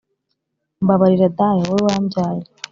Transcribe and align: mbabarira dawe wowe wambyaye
mbabarira 0.83 1.27
dawe 1.37 1.61
wowe 1.69 1.81
wambyaye 1.87 2.43